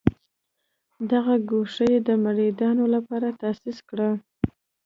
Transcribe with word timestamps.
دغه 1.11 1.35
ګوښه 1.49 1.85
یې 1.91 1.99
د 2.07 2.09
مریدانو 2.23 2.85
لپاره 2.95 3.27
تاسیس 3.41 3.77
کړه. 3.89 4.09